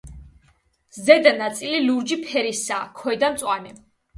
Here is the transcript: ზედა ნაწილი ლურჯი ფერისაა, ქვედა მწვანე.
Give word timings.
ზედა 1.09 1.35
ნაწილი 1.35 1.83
ლურჯი 1.91 2.17
ფერისაა, 2.25 2.91
ქვედა 3.03 3.31
მწვანე. 3.37 3.79